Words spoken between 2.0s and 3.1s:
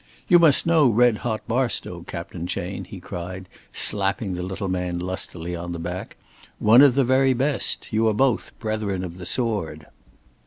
Captain Chayne," he